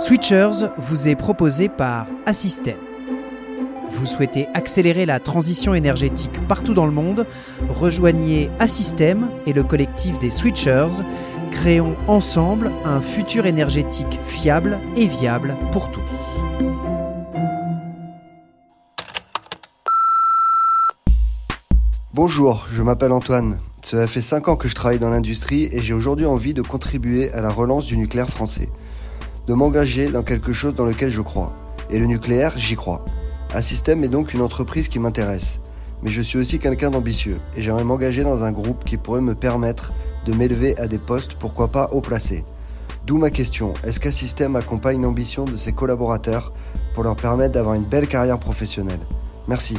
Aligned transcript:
Switchers 0.00 0.70
vous 0.78 1.08
est 1.08 1.14
proposé 1.14 1.68
par 1.68 2.06
Assystem. 2.24 2.78
Vous 3.90 4.06
souhaitez 4.06 4.48
accélérer 4.54 5.04
la 5.04 5.20
transition 5.20 5.74
énergétique 5.74 6.40
partout 6.48 6.72
dans 6.72 6.86
le 6.86 6.90
monde? 6.90 7.26
Rejoignez 7.68 8.48
Assystem 8.58 9.28
et 9.44 9.52
le 9.52 9.62
collectif 9.62 10.18
des 10.18 10.30
Switchers. 10.30 11.02
Créons 11.50 11.96
ensemble 12.08 12.72
un 12.86 13.02
futur 13.02 13.44
énergétique 13.44 14.18
fiable 14.24 14.78
et 14.96 15.06
viable 15.06 15.54
pour 15.70 15.90
tous. 15.90 16.00
Bonjour, 22.14 22.66
je 22.72 22.82
m'appelle 22.82 23.12
Antoine. 23.12 23.58
Cela 23.82 24.06
fait 24.06 24.22
5 24.22 24.48
ans 24.48 24.56
que 24.56 24.66
je 24.66 24.74
travaille 24.74 24.98
dans 24.98 25.10
l'industrie 25.10 25.68
et 25.72 25.80
j'ai 25.80 25.92
aujourd'hui 25.92 26.24
envie 26.24 26.54
de 26.54 26.62
contribuer 26.62 27.30
à 27.32 27.42
la 27.42 27.50
relance 27.50 27.84
du 27.84 27.98
nucléaire 27.98 28.30
français. 28.30 28.70
De 29.50 29.54
m'engager 29.56 30.12
dans 30.12 30.22
quelque 30.22 30.52
chose 30.52 30.76
dans 30.76 30.84
lequel 30.84 31.10
je 31.10 31.20
crois. 31.20 31.52
Et 31.90 31.98
le 31.98 32.06
nucléaire, 32.06 32.52
j'y 32.56 32.76
crois. 32.76 33.04
Assystem 33.52 34.04
est 34.04 34.08
donc 34.08 34.32
une 34.32 34.42
entreprise 34.42 34.86
qui 34.86 35.00
m'intéresse. 35.00 35.58
Mais 36.04 36.10
je 36.10 36.22
suis 36.22 36.38
aussi 36.38 36.60
quelqu'un 36.60 36.92
d'ambitieux 36.92 37.36
et 37.56 37.60
j'aimerais 37.60 37.82
m'engager 37.82 38.22
dans 38.22 38.44
un 38.44 38.52
groupe 38.52 38.84
qui 38.84 38.96
pourrait 38.96 39.20
me 39.20 39.34
permettre 39.34 39.92
de 40.24 40.32
m'élever 40.34 40.78
à 40.78 40.86
des 40.86 40.98
postes, 40.98 41.34
pourquoi 41.34 41.66
pas 41.66 41.88
haut 41.90 42.00
placés. 42.00 42.44
D'où 43.08 43.18
ma 43.18 43.30
question, 43.30 43.74
est-ce 43.82 43.98
qu'Assystem 43.98 44.54
accompagne 44.54 45.02
l'ambition 45.02 45.46
de 45.46 45.56
ses 45.56 45.72
collaborateurs 45.72 46.52
pour 46.94 47.02
leur 47.02 47.16
permettre 47.16 47.54
d'avoir 47.54 47.74
une 47.74 47.82
belle 47.82 48.06
carrière 48.06 48.38
professionnelle? 48.38 49.00
Merci. 49.48 49.76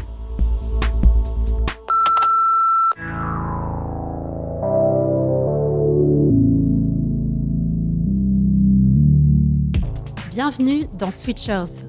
Bienvenue 10.31 10.85
dans 10.97 11.11
Switchers. 11.11 11.83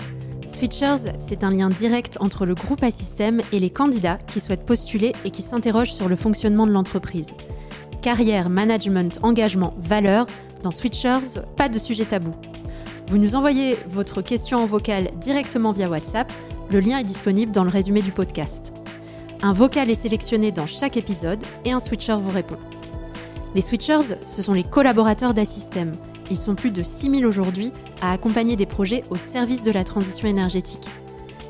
Switchers, 0.49 1.13
c'est 1.21 1.45
un 1.45 1.51
lien 1.51 1.69
direct 1.69 2.17
entre 2.19 2.45
le 2.45 2.57
groupe 2.57 2.83
Assystem 2.83 3.41
et 3.53 3.61
les 3.61 3.71
candidats 3.71 4.19
qui 4.27 4.41
souhaitent 4.41 4.67
postuler 4.67 5.13
et 5.25 5.31
qui 5.31 5.43
s'interrogent 5.43 5.93
sur 5.93 6.09
le 6.09 6.17
fonctionnement 6.17 6.67
de 6.67 6.73
l'entreprise. 6.73 7.35
Carrière, 8.03 8.51
management, 8.51 9.17
engagement, 9.23 9.75
valeur, 9.79 10.27
dans 10.65 10.73
Switchers, 10.73 11.41
pas 11.57 11.69
de 11.69 11.79
sujet 11.79 12.05
tabou. 12.05 12.33
Vous 13.07 13.19
nous 13.19 13.37
envoyez 13.37 13.79
votre 13.89 14.23
question 14.23 14.59
en 14.59 14.67
vocal 14.67 15.13
directement 15.21 15.71
via 15.71 15.89
WhatsApp, 15.89 16.33
le 16.73 16.81
lien 16.81 16.99
est 16.99 17.05
disponible 17.05 17.53
dans 17.53 17.63
le 17.63 17.71
résumé 17.71 18.03
du 18.03 18.11
podcast. 18.11 18.73
Un 19.41 19.53
vocal 19.53 19.89
est 19.89 19.95
sélectionné 19.95 20.51
dans 20.51 20.67
chaque 20.67 20.97
épisode 20.97 21.39
et 21.65 21.71
un 21.71 21.79
switcher 21.79 22.17
vous 22.21 22.33
répond. 22.33 22.59
Les 23.55 23.61
switchers, 23.61 24.17
ce 24.27 24.43
sont 24.43 24.53
les 24.53 24.65
collaborateurs 24.65 25.33
d'Assystem 25.33 25.93
ils 26.33 26.39
sont 26.39 26.55
plus 26.55 26.71
de 26.71 26.83
6000 26.83 27.27
aujourd'hui 27.27 27.73
à 28.03 28.13
accompagner 28.13 28.57
des 28.57 28.67
projets 28.67 29.05
au 29.09 29.17
service 29.17 29.63
de 29.63 29.71
la 29.71 29.85
transition 29.85 30.29
énergétique. 30.29 30.87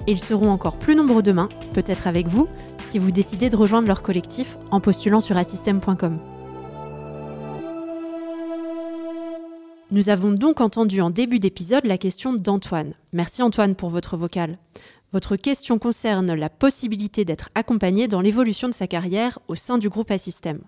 Ils 0.06 0.20
seront 0.20 0.50
encore 0.50 0.76
plus 0.76 0.94
nombreux 0.94 1.22
demain, 1.22 1.48
peut-être 1.74 2.06
avec 2.06 2.28
vous, 2.28 2.46
si 2.78 2.98
vous 2.98 3.10
décidez 3.10 3.48
de 3.48 3.56
rejoindre 3.56 3.88
leur 3.88 4.02
collectif 4.02 4.58
en 4.70 4.80
postulant 4.80 5.20
sur 5.20 5.36
assystem.com. 5.36 6.18
Nous 9.90 10.08
avons 10.08 10.32
donc 10.32 10.60
entendu 10.60 11.00
en 11.00 11.10
début 11.10 11.38
d'épisode 11.38 11.84
la 11.84 11.98
question 11.98 12.32
d'Antoine. 12.32 12.94
Merci 13.12 13.42
Antoine 13.42 13.74
pour 13.74 13.90
votre 13.90 14.16
vocal. 14.16 14.58
Votre 15.12 15.36
question 15.36 15.78
concerne 15.78 16.32
la 16.32 16.48
possibilité 16.48 17.26
d'être 17.26 17.50
accompagné 17.54 18.08
dans 18.08 18.22
l'évolution 18.22 18.68
de 18.68 18.74
sa 18.74 18.86
carrière 18.86 19.38
au 19.48 19.54
sein 19.54 19.76
du 19.76 19.90
groupe 19.90 20.10
Assystem. 20.10 20.60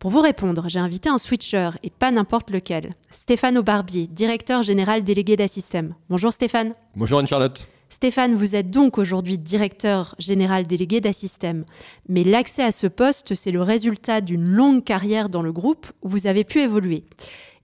Pour 0.00 0.10
vous 0.10 0.22
répondre, 0.22 0.64
j'ai 0.68 0.78
invité 0.78 1.10
un 1.10 1.18
switcher 1.18 1.72
et 1.82 1.90
pas 1.90 2.10
n'importe 2.10 2.48
lequel. 2.48 2.94
Stéphane 3.10 3.58
Aubarbier, 3.58 4.06
directeur 4.06 4.62
général 4.62 5.04
délégué 5.04 5.36
d'Assystem. 5.36 5.94
Bonjour 6.08 6.32
Stéphane. 6.32 6.72
Bonjour 6.96 7.18
Anne-Charlotte. 7.18 7.68
Stéphane, 7.90 8.34
vous 8.34 8.56
êtes 8.56 8.70
donc 8.70 8.96
aujourd'hui 8.96 9.36
directeur 9.36 10.14
général 10.18 10.66
délégué 10.66 11.02
d'Assystem. 11.02 11.66
Mais 12.08 12.24
l'accès 12.24 12.62
à 12.62 12.72
ce 12.72 12.86
poste, 12.86 13.34
c'est 13.34 13.50
le 13.50 13.60
résultat 13.60 14.22
d'une 14.22 14.48
longue 14.48 14.84
carrière 14.84 15.28
dans 15.28 15.42
le 15.42 15.52
groupe 15.52 15.88
où 16.00 16.08
vous 16.08 16.26
avez 16.26 16.44
pu 16.44 16.60
évoluer. 16.60 17.04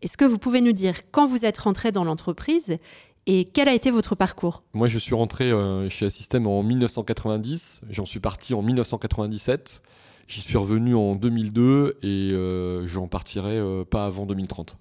Est-ce 0.03 0.19
que 0.19 0.27
vous 0.27 0.37
pouvez 0.37 0.61
nous 0.61 0.73
dire 0.73 1.11
quand 1.13 1.27
vous 1.27 1.47
êtes 1.47 1.57
rentré 1.57 1.91
dans 1.91 2.05
l'entreprise 2.05 2.77
et 3.25 3.47
quel 3.47 3.67
a 3.67 3.73
été 3.73 3.91
votre 3.91 4.15
parcours? 4.15 4.63
Moi, 4.75 4.89
je 4.89 4.99
suis 4.99 5.15
rentré 5.15 5.51
euh, 5.51 5.89
chez 5.89 6.05
Assystem 6.05 6.47
en 6.47 6.63
1990. 6.63 7.81
J'en 7.89 8.05
suis 8.05 8.21
parti 8.21 8.53
en 8.53 8.61
1997. 8.61 9.81
J'y 10.29 10.43
suis 10.43 10.59
revenu 10.59 10.95
en 10.95 11.15
2002 11.15 11.99
et 12.03 12.33
euh, 12.33 12.87
j'en 12.89 13.07
partirai 13.07 13.59
euh, 13.59 13.85
pas 13.85 14.07
avant 14.07 14.27
2030. 14.27 14.77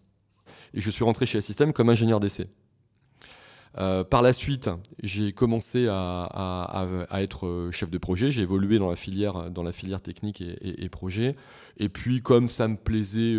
Et 0.73 0.81
je 0.81 0.89
suis 0.89 1.03
rentré 1.03 1.27
chez 1.27 1.37
Assystem 1.37 1.71
comme 1.71 1.89
ingénieur 1.89 2.19
d'essai. 2.19 2.49
Euh, 3.77 4.03
par 4.03 4.21
la 4.23 4.33
suite, 4.33 4.69
j'ai 5.03 5.33
commencé 5.33 5.87
à, 5.87 6.87
être 7.13 7.69
chef 7.71 7.91
de 7.91 7.97
projet. 7.99 8.31
J'ai 8.31 8.41
évolué 8.41 8.79
dans 8.79 8.89
la 8.89 8.95
filière, 8.95 9.51
dans 9.51 9.61
la 9.61 9.71
filière 9.71 10.01
technique 10.01 10.41
et, 10.41 10.83
et, 10.83 10.89
projet. 10.89 11.35
Et 11.77 11.89
puis, 11.89 12.21
comme 12.21 12.47
ça 12.47 12.67
me 12.67 12.77
plaisait, 12.77 13.37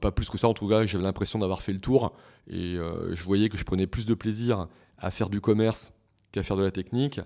pas 0.00 0.12
plus 0.12 0.28
que 0.28 0.38
ça, 0.38 0.48
en 0.48 0.54
tout 0.54 0.68
cas, 0.68 0.86
j'avais 0.86 1.04
l'impression 1.04 1.38
d'avoir 1.38 1.62
fait 1.62 1.72
le 1.72 1.80
tour. 1.80 2.12
Et 2.48 2.76
je 2.76 3.24
voyais 3.24 3.48
que 3.48 3.56
je 3.56 3.64
prenais 3.64 3.86
plus 3.86 4.04
de 4.06 4.14
plaisir 4.14 4.68
à 4.98 5.10
faire 5.10 5.30
du 5.30 5.40
commerce 5.40 5.94
qu'à 6.30 6.42
faire 6.42 6.56
de 6.56 6.62
la 6.62 6.70
technique. 6.70 7.20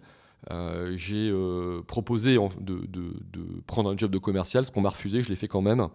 Euh, 0.50 0.94
j'ai 0.96 1.28
euh, 1.30 1.82
proposé 1.82 2.36
de, 2.60 3.62
prendre 3.66 3.90
un 3.90 3.96
job 3.96 4.10
de 4.10 4.18
commercial, 4.18 4.64
ce 4.64 4.70
qu'on 4.70 4.80
m'a 4.80 4.88
refusé, 4.88 5.22
je 5.22 5.28
l'ai 5.28 5.36
fait 5.36 5.48
quand 5.48 5.60
même. 5.60 5.88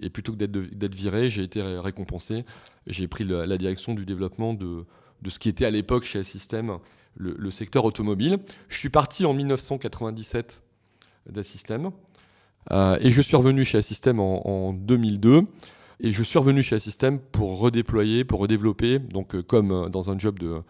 Et 0.00 0.10
plutôt 0.10 0.32
que 0.32 0.44
d'être 0.44 0.94
viré, 0.94 1.28
j'ai 1.28 1.42
été 1.42 1.62
récompensé. 1.62 2.44
J'ai 2.86 3.08
pris 3.08 3.24
la, 3.24 3.58
direction 3.58 3.94
du 3.94 4.06
développement 4.06 4.54
de, 4.54 4.84
ce 5.26 5.38
qui 5.38 5.48
était 5.48 5.64
à 5.64 5.70
l'époque 5.70 6.04
chez 6.04 6.20
Assystem 6.20 6.78
le, 7.16 7.50
secteur 7.50 7.84
automobile. 7.84 8.38
Je 8.68 8.78
suis 8.78 8.90
parti 8.90 9.24
en 9.26 9.34
1997 9.34 10.62
d'Assystem 11.28 11.90
euh, 12.70 12.96
et 13.00 13.10
je 13.10 13.20
suis 13.20 13.36
revenu 13.36 13.64
chez 13.64 13.78
Assystem 13.78 14.20
en, 14.20 14.46
en 14.46 14.72
2002. 14.72 15.42
Et 16.00 16.12
je 16.12 16.22
suis 16.22 16.38
revenu 16.38 16.62
chez 16.62 16.76
Assystem 16.76 17.18
pour 17.18 17.58
redéployer, 17.58 18.24
pour 18.24 18.40
redévelopper, 18.40 19.00
donc 19.00 19.34
euh, 19.34 19.42
comme 19.42 19.72
euh, 19.72 19.88
dans 19.88 20.10
un 20.10 20.18
job 20.18 20.38
de, 20.38 20.62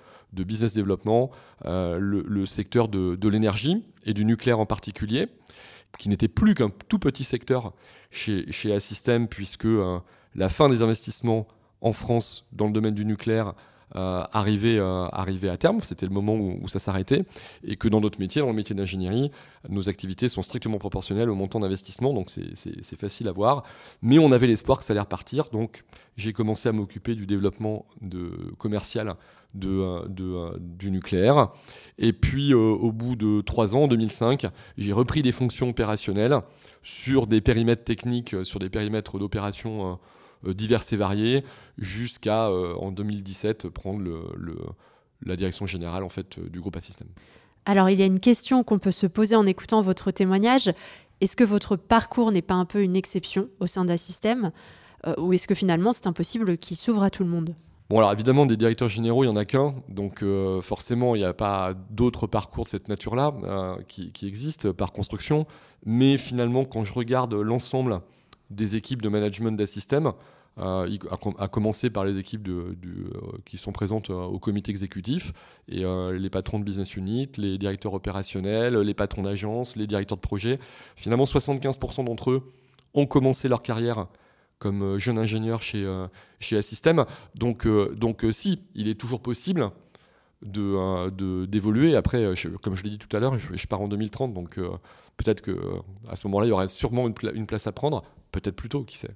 business 0.44 0.72
développement, 0.72 1.30
euh, 1.66 1.98
le, 1.98 2.46
secteur 2.46 2.88
de, 2.88 3.28
l'énergie 3.28 3.84
et 4.04 4.14
du 4.14 4.24
nucléaire 4.24 4.58
en 4.58 4.66
particulier, 4.66 5.28
qui 5.98 6.08
n'était 6.08 6.28
plus 6.28 6.54
qu'un 6.54 6.70
tout 6.88 6.98
petit 6.98 7.24
secteur 7.24 7.74
chez, 8.10 8.50
chez 8.52 8.72
Assystem, 8.72 9.28
puisque 9.28 9.66
la 10.34 10.48
fin 10.48 10.68
des 10.68 10.82
investissements 10.82 11.46
en 11.80 11.92
France 11.92 12.46
dans 12.52 12.66
le 12.66 12.72
domaine 12.72 12.94
du 12.94 13.04
nucléaire 13.04 13.54
arriver, 13.94 14.78
euh, 14.78 15.06
arriver 15.08 15.48
à 15.48 15.56
terme, 15.56 15.80
c'était 15.80 16.06
le 16.06 16.12
moment 16.12 16.34
où, 16.34 16.68
ça 16.68 16.78
s'arrêtait, 16.78 17.24
et 17.64 17.76
que 17.76 17.88
dans 17.88 18.00
d'autres 18.00 18.20
métiers, 18.20 18.42
dans 18.42 18.48
le 18.48 18.54
métier 18.54 18.74
d'ingénierie, 18.74 19.30
nos 19.68 19.88
activités 19.88 20.28
sont 20.28 20.42
strictement 20.42 20.78
proportionnelles 20.78 21.30
au 21.30 21.34
montant 21.34 21.60
d'investissement, 21.60 22.12
donc 22.12 22.30
c'est 22.30 23.00
facile 23.00 23.28
à 23.28 23.32
voir. 23.32 23.64
Mais 24.02 24.18
on 24.18 24.32
avait 24.32 24.46
l'espoir 24.46 24.78
que 24.78 24.84
ça 24.84 24.92
allait 24.92 25.00
repartir, 25.00 25.46
donc 25.52 25.84
j'ai 26.16 26.32
commencé 26.32 26.68
à 26.68 26.72
m'occuper 26.72 27.14
du 27.14 27.26
développement 27.26 27.86
commercial 28.58 29.16
euh, 29.64 30.56
du 30.58 30.90
nucléaire. 30.90 31.48
Et 31.96 32.12
puis, 32.12 32.52
au 32.54 32.92
bout 32.92 33.16
de 33.16 33.40
trois 33.40 33.74
ans, 33.74 33.84
en 33.84 33.88
2005, 33.88 34.46
j'ai 34.76 34.92
repris 34.92 35.22
des 35.22 35.32
fonctions 35.32 35.70
opérationnelles 35.70 36.40
sur 36.82 37.26
des 37.26 37.40
périmètres 37.40 37.84
techniques, 37.84 38.36
sur 38.44 38.58
des 38.60 38.68
périmètres 38.68 39.18
d'opération 39.18 39.92
euh, 39.92 39.94
divers 40.46 40.82
et 40.92 40.96
variés, 40.96 41.44
jusqu'à 41.78 42.48
euh, 42.48 42.74
en 42.74 42.92
2017 42.92 43.68
prendre 43.68 44.00
le, 44.00 44.56
la 45.24 45.36
direction 45.36 45.66
générale 45.66 46.04
en 46.04 46.08
fait 46.08 46.38
euh, 46.38 46.48
du 46.48 46.60
groupe 46.60 46.76
Assystem. 46.76 47.08
Alors 47.64 47.90
il 47.90 47.98
y 47.98 48.02
a 48.02 48.06
une 48.06 48.20
question 48.20 48.64
qu'on 48.64 48.78
peut 48.78 48.90
se 48.90 49.06
poser 49.06 49.36
en 49.36 49.46
écoutant 49.46 49.82
votre 49.82 50.10
témoignage. 50.10 50.72
Est-ce 51.20 51.36
que 51.36 51.44
votre 51.44 51.76
parcours 51.76 52.32
n'est 52.32 52.42
pas 52.42 52.54
un 52.54 52.64
peu 52.64 52.82
une 52.82 52.96
exception 52.96 53.48
au 53.60 53.66
sein 53.66 53.84
d'Assystem 53.84 54.52
ou 55.16 55.32
est-ce 55.32 55.46
que 55.46 55.54
finalement 55.54 55.92
c'est 55.92 56.06
impossible 56.06 56.58
qu'il 56.58 56.76
s'ouvre 56.76 57.02
à 57.02 57.10
tout 57.10 57.22
le 57.22 57.28
monde? 57.28 57.54
Bon, 57.88 57.98
alors 57.98 58.12
évidemment, 58.12 58.46
des 58.46 58.56
directeurs 58.56 58.88
généraux, 58.88 59.24
il 59.24 59.28
n'y 59.28 59.32
en 59.32 59.36
a 59.36 59.44
qu'un, 59.44 59.74
donc 59.88 60.24
forcément, 60.60 61.14
il 61.14 61.20
n'y 61.20 61.24
a 61.24 61.32
pas 61.32 61.74
d'autres 61.90 62.26
parcours 62.26 62.64
de 62.64 62.68
cette 62.68 62.88
nature-là 62.88 63.78
qui, 63.86 64.12
qui, 64.12 64.26
existent 64.26 64.72
par 64.72 64.92
construction. 64.92 65.46
Mais 65.86 66.16
finalement, 66.16 66.64
quand 66.64 66.84
je 66.84 66.92
regarde 66.92 67.34
l'ensemble 67.34 68.00
des 68.50 68.76
équipes 68.76 69.02
de 69.02 69.08
management 69.08 69.52
d'Assystem, 69.52 70.12
euh, 70.60 70.88
à, 71.38 71.46
commencer 71.46 71.88
par 71.88 72.04
les 72.04 72.18
équipes 72.18 72.48
euh, 72.48 72.74
qui 73.44 73.58
sont 73.58 73.70
présentes 73.70 74.10
euh, 74.10 74.24
au 74.24 74.40
comité 74.40 74.72
exécutif, 74.72 75.32
et 75.68 75.84
les 75.84 76.30
patrons 76.30 76.58
de 76.58 76.64
business 76.64 76.96
unit, 76.96 77.28
les 77.36 77.58
directeurs 77.58 77.94
opérationnels, 77.94 78.76
les 78.76 78.94
patrons 78.94 79.22
d'agence, 79.22 79.76
les 79.76 79.86
directeurs 79.86 80.16
de 80.16 80.22
projet. 80.22 80.58
Finalement, 80.96 81.24
75% 81.24 82.04
d'entre 82.04 82.30
eux 82.32 82.52
ont 82.94 83.06
commencé 83.06 83.48
leur 83.48 83.62
carrière 83.62 84.08
comme 84.58 84.98
jeune 84.98 85.18
ingénieur 85.18 85.62
chez, 85.62 85.86
chez 86.40 86.56
Assystem. 86.56 87.04
Donc, 87.36 87.68
donc 87.94 88.26
si, 88.32 88.60
il 88.74 88.88
est 88.88 88.98
toujours 88.98 89.20
possible 89.20 89.70
de, 90.42 91.46
d'évoluer. 91.46 91.94
Après, 91.94 92.34
comme 92.62 92.74
je 92.74 92.82
l'ai 92.82 92.90
dit 92.90 92.98
tout 92.98 93.14
à 93.16 93.20
l'heure, 93.20 93.38
je, 93.38 93.66
pars 93.66 93.80
en 93.80 93.88
2030, 93.88 94.34
donc 94.34 94.58
peut-être 95.18 95.42
qu'à 95.42 96.16
ce 96.16 96.26
moment-là, 96.26 96.46
il 96.46 96.48
y 96.48 96.52
aurait 96.52 96.68
sûrement 96.68 97.06
une, 97.06 97.14
une 97.34 97.46
place 97.46 97.66
à 97.66 97.72
prendre, 97.72 98.02
peut-être 98.32 98.56
plus 98.56 98.70
tôt, 98.70 98.84
qui 98.84 98.96
sait. 98.96 99.14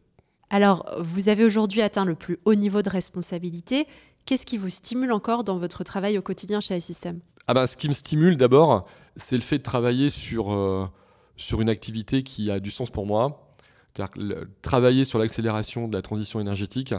Alors, 0.51 0.87
vous 1.01 1.31
avez 1.31 1.47
aujourd'hui 1.47 1.81
atteint 1.81 2.05
le 2.05 2.15
plus 2.15 2.39
haut 2.45 2.55
niveau 2.55 2.83
de 2.83 2.91
responsabilité. 2.91 3.87
qu'est-ce 4.27 4.45
qui 4.45 4.59
vous 4.59 4.69
stimule 4.69 5.13
encore 5.13 5.45
dans 5.45 5.57
votre 5.57 5.83
travail 5.83 6.19
au 6.19 6.23
quotidien 6.23 6.61
chez 6.61 6.75
Assystem 6.75 7.21
ah 7.47 7.55
ben, 7.55 7.67
Ce 7.67 7.77
qui 7.79 7.89
me 7.89 7.95
stimule 7.95 8.37
d'abord, 8.37 8.87
c'est 9.17 9.37
le 9.37 9.43
fait 9.43 9.59
de 9.59 9.63
travailler 9.63 10.11
sur, 10.11 10.53
euh, 10.53 10.87
sur 11.39 11.63
une 11.63 11.71
activité 11.71 12.23
qui 12.23 12.51
a 12.51 12.61
du 12.61 12.71
sens 12.71 12.91
pour 12.91 13.07
moi. 13.07 13.55
C'est-à-dire 13.95 14.45
travailler 14.61 15.05
sur 15.05 15.19
l'accélération 15.19 15.89
de 15.89 15.97
la 15.97 16.03
transition 16.03 16.41
énergétique, 16.41 16.95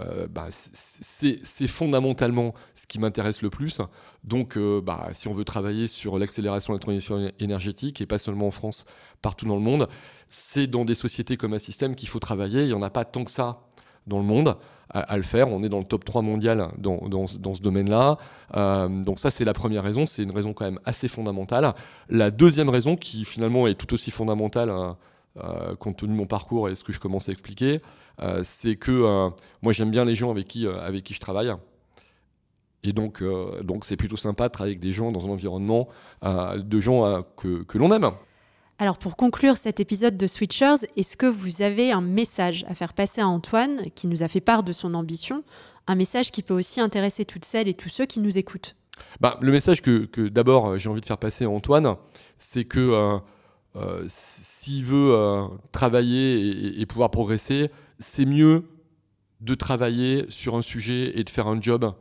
euh, 0.00 0.28
bah, 0.28 0.48
c'est 0.50 1.66
fondamentalement 1.66 2.54
ce 2.74 2.86
qui 2.86 2.98
m'intéresse 2.98 3.42
le 3.42 3.50
plus. 3.50 3.80
Donc, 4.24 4.56
euh, 4.56 4.80
bah, 4.80 5.08
si 5.12 5.28
on 5.28 5.32
veut 5.32 5.44
travailler 5.44 5.88
sur 5.88 6.18
l'accélération 6.18 6.72
de 6.72 6.78
la 6.78 6.80
transition 6.80 7.30
énergétique, 7.40 8.00
et 8.00 8.06
pas 8.06 8.18
seulement 8.18 8.48
en 8.48 8.50
France, 8.50 8.84
partout 9.22 9.46
dans 9.46 9.56
le 9.56 9.62
monde, 9.62 9.88
c'est 10.28 10.66
dans 10.66 10.84
des 10.84 10.94
sociétés 10.94 11.36
comme 11.36 11.54
Assystem 11.54 11.94
qu'il 11.94 12.08
faut 12.08 12.20
travailler. 12.20 12.62
Il 12.62 12.68
n'y 12.68 12.74
en 12.74 12.82
a 12.82 12.90
pas 12.90 13.04
tant 13.04 13.24
que 13.24 13.30
ça 13.30 13.60
dans 14.06 14.18
le 14.18 14.24
monde 14.24 14.56
à, 14.90 15.16
le 15.16 15.22
faire. 15.22 15.48
On 15.48 15.62
est 15.62 15.68
dans 15.68 15.78
le 15.78 15.84
top 15.84 16.04
3 16.04 16.22
mondial 16.22 16.68
dans, 16.78 17.08
dans, 17.08 17.26
ce 17.26 17.60
domaine-là. 17.60 18.16
Euh, 18.56 18.88
donc 18.88 19.18
ça, 19.18 19.30
c'est 19.30 19.44
la 19.44 19.52
première 19.52 19.82
raison. 19.82 20.06
C'est 20.06 20.22
une 20.22 20.30
raison 20.30 20.52
quand 20.52 20.64
même 20.64 20.80
assez 20.84 21.08
fondamentale. 21.08 21.74
La 22.08 22.30
deuxième 22.30 22.68
raison, 22.68 22.96
qui 22.96 23.24
finalement 23.24 23.66
est 23.66 23.74
tout 23.74 23.92
aussi 23.92 24.10
fondamentale, 24.10 24.70
hein, 24.70 24.96
euh, 25.44 25.74
compte 25.76 25.98
tenu 25.98 26.12
de 26.12 26.16
mon 26.16 26.26
parcours 26.26 26.68
et 26.68 26.74
ce 26.74 26.84
que 26.84 26.92
je 26.92 27.00
commence 27.00 27.28
à 27.28 27.32
expliquer, 27.32 27.80
euh, 28.20 28.40
c'est 28.44 28.76
que 28.76 28.90
euh, 28.90 29.30
moi 29.62 29.72
j'aime 29.72 29.90
bien 29.90 30.04
les 30.04 30.14
gens 30.14 30.30
avec 30.30 30.46
qui, 30.48 30.66
avec 30.66 31.04
qui 31.04 31.14
je 31.14 31.20
travaille. 31.20 31.52
Et 32.84 32.92
donc, 32.92 33.24
donc 33.62 33.84
c'est 33.84 33.96
plutôt 33.96 34.16
sympa 34.16 34.46
de 34.46 34.52
travailler 34.52 34.74
avec 34.74 34.80
des 34.80 34.92
gens 34.92 35.10
dans 35.10 35.26
un 35.26 35.30
environnement 35.30 35.88
de 36.22 36.80
gens 36.80 37.24
que, 37.36 37.64
que 37.64 37.76
l'on 37.76 37.90
aime. 37.90 38.12
Alors 38.78 38.98
pour 38.98 39.16
conclure 39.16 39.56
cet 39.56 39.80
épisode 39.80 40.16
de 40.16 40.26
Switchers, 40.28 40.86
est-ce 40.96 41.16
que 41.16 41.26
vous 41.26 41.62
avez 41.62 41.90
un 41.90 42.00
message 42.00 42.64
à 42.68 42.76
faire 42.76 42.94
passer 42.94 43.20
à 43.20 43.26
Antoine 43.26 43.90
qui 43.96 44.06
nous 44.06 44.22
a 44.22 44.28
fait 44.28 44.40
part 44.40 44.62
de 44.62 44.72
son 44.72 44.94
ambition, 44.94 45.42
un 45.88 45.96
message 45.96 46.30
qui 46.30 46.44
peut 46.44 46.54
aussi 46.54 46.80
intéresser 46.80 47.24
toutes 47.24 47.44
celles 47.44 47.66
et 47.66 47.74
tous 47.74 47.88
ceux 47.88 48.06
qui 48.06 48.20
nous 48.20 48.38
écoutent? 48.38 48.76
Bah, 49.20 49.38
Le 49.40 49.50
message 49.50 49.82
que, 49.82 50.04
que 50.04 50.28
d'abord 50.28 50.78
j'ai 50.78 50.88
envie 50.88 51.00
de 51.00 51.06
faire 51.06 51.18
passer 51.18 51.46
à 51.46 51.50
Antoine, 51.50 51.96
c'est 52.38 52.64
que 52.64 53.20
euh, 53.76 54.04
s'il 54.08 54.84
veut 54.84 55.12
euh, 55.12 55.46
travailler 55.72 56.80
et, 56.80 56.86
pouvoir 56.86 57.10
progresser, 57.10 57.70
c'est 57.98 58.24
mieux 58.24 58.64
de 59.40 59.54
travailler 59.54 60.26
sur 60.30 60.56
un 60.56 60.62
sujet 60.62 61.18
et 61.18 61.24
de 61.24 61.30
faire 61.30 61.46
un 61.46 61.60
job 61.60 61.94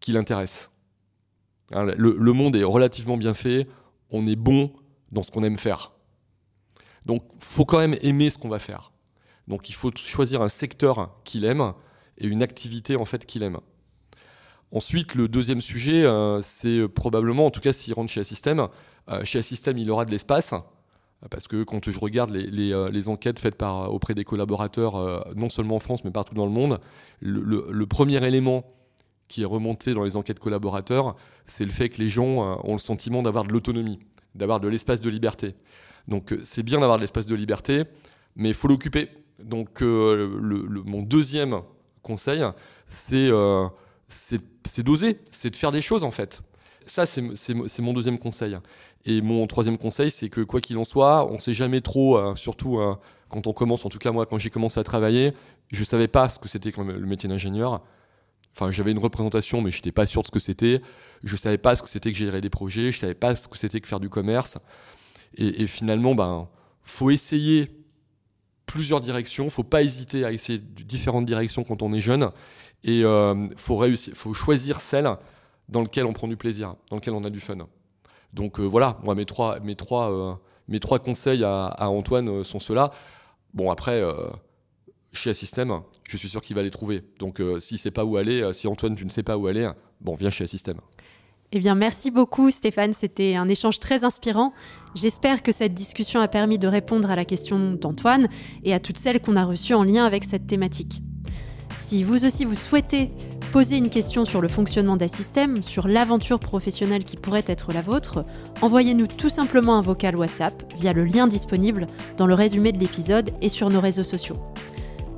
qui 0.00 0.12
l'intéresse. 0.12 0.70
Hein, 1.72 1.84
le, 1.96 2.32
monde 2.32 2.56
est 2.56 2.64
relativement 2.64 3.16
bien 3.16 3.34
fait, 3.34 3.68
on 4.10 4.26
est 4.26 4.36
bon 4.36 4.72
dans 5.12 5.22
ce 5.22 5.30
qu'on 5.30 5.44
aime 5.44 5.58
faire. 5.58 5.92
Donc, 7.06 7.22
faut 7.38 7.64
quand 7.64 7.78
même 7.78 7.96
aimer 8.02 8.30
ce 8.30 8.38
qu'on 8.38 8.48
va 8.48 8.58
faire. 8.58 8.92
Donc, 9.46 9.68
il 9.68 9.74
faut 9.74 9.92
choisir 9.94 10.42
un 10.42 10.48
secteur 10.48 11.20
qu'il 11.24 11.44
aime 11.44 11.72
et 12.18 12.26
une 12.26 12.42
activité 12.42 12.96
en 12.96 13.04
fait 13.04 13.26
qu'il 13.26 13.42
aime. 13.42 13.58
Ensuite, 14.72 15.14
le 15.14 15.28
deuxième 15.28 15.60
sujet, 15.60 16.04
euh, 16.04 16.40
c'est 16.42 16.88
probablement, 16.88 17.46
en 17.46 17.50
tout 17.50 17.60
cas 17.60 17.72
s'il 17.72 17.94
rentre 17.94 18.10
chez 18.10 18.20
Assystem, 18.20 18.58
euh, 18.58 18.66
chez 19.24 19.38
Assystem, 19.38 19.76
il 19.78 19.90
aura 19.90 20.04
de 20.04 20.10
l'espace. 20.10 20.54
Parce 21.30 21.48
que 21.48 21.62
quand 21.62 21.90
je 21.90 21.98
regarde 21.98 22.30
les, 22.30 22.72
euh, 22.72 23.02
enquêtes 23.06 23.38
faites 23.38 23.54
par, 23.54 23.92
auprès 23.92 24.14
des 24.14 24.24
collaborateurs, 24.24 25.26
non 25.36 25.48
seulement 25.48 25.76
en 25.76 25.80
France, 25.80 26.04
mais 26.04 26.10
partout 26.10 26.34
dans 26.34 26.44
le 26.44 26.52
monde, 26.52 26.80
le, 27.20 27.84
premier 27.86 28.22
élément 28.24 28.64
qui 29.28 29.42
est 29.42 29.46
remonté 29.46 29.94
dans 29.94 30.04
les 30.04 30.16
enquêtes 30.16 30.38
collaborateurs, 30.38 31.16
c'est 31.46 31.64
le 31.64 31.70
fait 31.70 31.88
que 31.88 31.98
les 31.98 32.10
gens 32.10 32.60
ont 32.62 32.72
le 32.72 32.78
sentiment 32.78 33.22
d'avoir 33.22 33.44
de 33.44 33.52
l'autonomie, 33.52 34.00
d'avoir 34.34 34.60
de 34.60 34.68
l'espace 34.68 35.00
de 35.00 35.08
liberté. 35.08 35.54
Donc 36.08 36.34
c'est 36.42 36.62
bien 36.62 36.80
d'avoir 36.80 36.98
de 36.98 37.02
l'espace 37.02 37.26
de 37.26 37.34
liberté, 37.34 37.84
mais 38.36 38.48
il 38.48 38.54
faut 38.54 38.68
l'occuper. 38.68 39.08
Donc 39.42 39.80
mon 39.80 41.02
deuxième 41.02 41.60
conseil, 42.02 42.44
c'est 42.86 43.30
d'oser, 44.84 45.20
c'est 45.30 45.50
de 45.50 45.56
faire 45.56 45.72
des 45.72 45.80
choses 45.80 46.04
en 46.04 46.10
fait. 46.10 46.42
Ça, 46.86 47.06
c'est 47.06 47.80
mon 47.80 47.92
deuxième 47.92 48.18
conseil. 48.18 48.58
Et 49.06 49.20
mon 49.20 49.46
troisième 49.46 49.76
conseil, 49.76 50.10
c'est 50.10 50.28
que 50.28 50.40
quoi 50.40 50.60
qu'il 50.60 50.78
en 50.78 50.84
soit, 50.84 51.30
on 51.30 51.34
ne 51.34 51.38
sait 51.38 51.54
jamais 51.54 51.80
trop, 51.80 52.16
euh, 52.16 52.34
surtout 52.36 52.78
euh, 52.78 52.94
quand 53.28 53.46
on 53.46 53.52
commence, 53.52 53.84
en 53.84 53.90
tout 53.90 53.98
cas 53.98 54.12
moi, 54.12 54.24
quand 54.24 54.38
j'ai 54.38 54.50
commencé 54.50 54.80
à 54.80 54.84
travailler, 54.84 55.34
je 55.72 55.80
ne 55.80 55.84
savais 55.84 56.08
pas 56.08 56.28
ce 56.28 56.38
que 56.38 56.48
c'était 56.48 56.72
le 56.76 57.06
métier 57.06 57.28
d'ingénieur. 57.28 57.82
Enfin, 58.54 58.70
j'avais 58.70 58.92
une 58.92 58.98
représentation, 58.98 59.60
mais 59.60 59.70
je 59.70 59.78
n'étais 59.78 59.92
pas 59.92 60.06
sûr 60.06 60.22
de 60.22 60.26
ce 60.28 60.30
que 60.30 60.38
c'était. 60.38 60.80
Je 61.22 61.32
ne 61.32 61.36
savais 61.36 61.58
pas 61.58 61.74
ce 61.74 61.82
que 61.82 61.88
c'était 61.88 62.12
que 62.12 62.16
gérer 62.18 62.40
des 62.40 62.50
projets, 62.50 62.92
je 62.92 62.98
ne 62.98 63.00
savais 63.00 63.14
pas 63.14 63.34
ce 63.34 63.48
que 63.48 63.58
c'était 63.58 63.80
que 63.80 63.88
faire 63.88 64.00
du 64.00 64.08
commerce. 64.08 64.58
Et, 65.36 65.66
finalement, 65.66 66.14
ben, 66.14 66.48
faut 66.84 67.10
essayer 67.10 67.68
plusieurs 68.66 69.00
directions, 69.00 69.50
faut 69.50 69.64
pas 69.64 69.82
hésiter 69.82 70.24
à 70.24 70.30
essayer 70.30 70.58
différentes 70.58 71.26
directions 71.26 71.64
quand 71.64 71.82
on 71.82 71.92
est 71.92 72.00
jeune. 72.00 72.30
Et 72.84 72.98
il 72.98 73.04
euh, 73.04 73.34
faut, 73.56 73.82
faut 74.14 74.34
choisir 74.34 74.80
celle 74.80 75.08
dans 75.68 75.82
laquelle 75.82 76.06
on 76.06 76.12
prend 76.12 76.28
du 76.28 76.36
plaisir, 76.36 76.74
dans 76.90 76.96
laquelle 76.96 77.14
on 77.14 77.24
a 77.24 77.30
du 77.30 77.40
fun. 77.40 77.56
Donc 78.32 78.58
euh, 78.58 78.64
voilà, 78.64 78.98
euh, 79.06 79.14
mes 80.68 80.80
trois 80.80 80.98
conseils 80.98 81.44
à, 81.44 81.88
Antoine 81.88 82.44
sont 82.44 82.60
ceux-là. 82.60 82.90
Bon 83.52 83.70
après, 83.70 84.02
chez 85.12 85.30
Assystem, 85.30 85.82
je 86.08 86.16
suis 86.16 86.28
sûr 86.28 86.42
qu'il 86.42 86.56
va 86.56 86.62
les 86.62 86.70
trouver. 86.70 87.04
Donc 87.20 87.40
si 87.58 87.78
c'est 87.78 87.92
pas 87.92 88.04
où 88.04 88.16
aller, 88.16 88.52
si 88.52 88.66
Antoine 88.66 88.96
tu 88.96 89.04
ne 89.04 89.10
sais 89.10 89.22
pas 89.22 89.36
où 89.36 89.46
aller, 89.46 89.70
bon 90.00 90.16
viens 90.16 90.30
chez 90.30 90.44
Assystem. 90.44 90.78
Eh 91.56 91.60
bien, 91.60 91.76
merci 91.76 92.10
beaucoup 92.10 92.50
Stéphane, 92.50 92.92
c'était 92.92 93.36
un 93.36 93.46
échange 93.46 93.78
très 93.78 94.02
inspirant. 94.02 94.52
J'espère 94.96 95.40
que 95.40 95.52
cette 95.52 95.72
discussion 95.72 96.18
a 96.18 96.26
permis 96.26 96.58
de 96.58 96.66
répondre 96.66 97.08
à 97.08 97.14
la 97.14 97.24
question 97.24 97.74
d'Antoine 97.74 98.28
et 98.64 98.74
à 98.74 98.80
toutes 98.80 98.98
celles 98.98 99.20
qu'on 99.20 99.36
a 99.36 99.44
reçues 99.44 99.74
en 99.74 99.84
lien 99.84 100.04
avec 100.04 100.24
cette 100.24 100.48
thématique. 100.48 101.00
Si 101.78 102.02
vous 102.02 102.24
aussi 102.24 102.44
vous 102.44 102.56
souhaitez 102.56 103.12
poser 103.54 103.76
une 103.76 103.88
question 103.88 104.24
sur 104.24 104.40
le 104.40 104.48
fonctionnement 104.48 104.96
d'un 104.96 105.06
sur 105.62 105.86
l'aventure 105.86 106.40
professionnelle 106.40 107.04
qui 107.04 107.16
pourrait 107.16 107.44
être 107.46 107.72
la 107.72 107.82
vôtre, 107.82 108.24
envoyez-nous 108.62 109.06
tout 109.06 109.28
simplement 109.28 109.76
un 109.76 109.80
vocal 109.80 110.16
WhatsApp 110.16 110.64
via 110.76 110.92
le 110.92 111.04
lien 111.04 111.28
disponible 111.28 111.86
dans 112.16 112.26
le 112.26 112.34
résumé 112.34 112.72
de 112.72 112.80
l'épisode 112.80 113.30
et 113.42 113.48
sur 113.48 113.70
nos 113.70 113.80
réseaux 113.80 114.02
sociaux. 114.02 114.34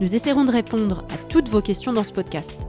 Nous 0.03 0.15
essaierons 0.15 0.45
de 0.45 0.53
répondre 0.53 1.07
à 1.15 1.17
toutes 1.31 1.49
vos 1.49 1.63
questions 1.63 1.95
dans 1.95 2.05
ce 2.05 2.13
podcast. 2.13 2.61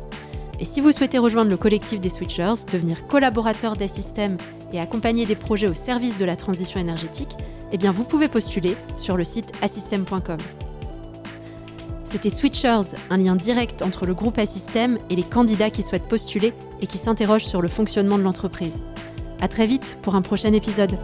Et 0.61 0.63
si 0.63 0.79
vous 0.79 0.93
souhaitez 0.93 1.17
rejoindre 1.17 1.51
le 1.51 1.57
collectif 1.57 1.99
des 1.99 2.07
Switchers, 2.07 2.63
devenir 2.71 3.05
collaborateur 3.05 3.75
d'Assystem 3.75 4.37
et 4.71 4.79
accompagner 4.79 5.25
des 5.25 5.35
projets 5.35 5.67
au 5.67 5.73
service 5.73 6.15
de 6.15 6.23
la 6.23 6.37
transition 6.37 6.79
énergétique, 6.79 7.35
eh 7.73 7.89
vous 7.89 8.05
pouvez 8.05 8.29
postuler 8.29 8.77
sur 8.95 9.17
le 9.17 9.25
site 9.25 9.51
assystem.com. 9.61 10.37
C'était 12.09 12.29
Switchers, 12.29 12.95
un 13.09 13.17
lien 13.17 13.35
direct 13.35 13.81
entre 13.81 14.05
le 14.05 14.13
groupe 14.13 14.37
Assystem 14.37 14.97
et 15.09 15.15
les 15.17 15.23
candidats 15.23 15.69
qui 15.69 15.83
souhaitent 15.83 16.07
postuler 16.07 16.53
et 16.81 16.87
qui 16.87 16.97
s'interrogent 16.97 17.45
sur 17.45 17.61
le 17.61 17.67
fonctionnement 17.67 18.17
de 18.17 18.23
l'entreprise. 18.23 18.79
À 19.41 19.49
très 19.49 19.67
vite 19.67 19.97
pour 20.01 20.15
un 20.15 20.21
prochain 20.21 20.53
épisode. 20.53 20.97